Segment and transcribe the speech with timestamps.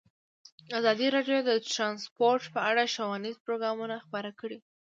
[0.79, 4.57] ازادي راډیو د ترانسپورټ په اړه ښوونیز پروګرامونه خپاره کړي.